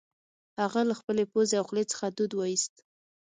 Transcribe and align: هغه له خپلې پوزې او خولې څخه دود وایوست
هغه 0.61 0.81
له 0.89 0.93
خپلې 0.99 1.23
پوزې 1.31 1.55
او 1.59 1.65
خولې 1.67 1.83
څخه 1.91 2.05
دود 2.17 2.31
وایوست 2.35 2.75